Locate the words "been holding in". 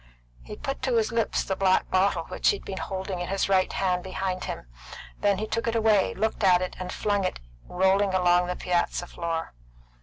2.65-3.27